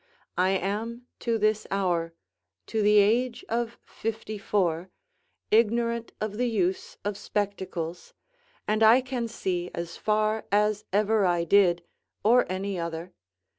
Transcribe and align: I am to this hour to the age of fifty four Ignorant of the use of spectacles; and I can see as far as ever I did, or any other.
I 0.39 0.49
am 0.57 1.05
to 1.19 1.37
this 1.37 1.67
hour 1.69 2.15
to 2.65 2.81
the 2.81 2.97
age 2.97 3.45
of 3.47 3.77
fifty 3.85 4.39
four 4.39 4.89
Ignorant 5.51 6.11
of 6.19 6.37
the 6.39 6.49
use 6.49 6.97
of 7.05 7.15
spectacles; 7.19 8.15
and 8.67 8.81
I 8.81 9.01
can 9.01 9.27
see 9.27 9.69
as 9.75 9.97
far 9.97 10.47
as 10.51 10.85
ever 10.91 11.23
I 11.27 11.43
did, 11.43 11.83
or 12.23 12.51
any 12.51 12.79
other. 12.79 13.13